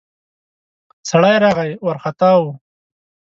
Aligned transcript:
سړی 1.09 1.35
راغی، 1.43 1.71
وارختا 1.85 2.31
و. 2.39 2.43